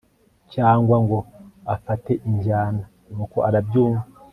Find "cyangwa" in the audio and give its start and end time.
0.53-0.95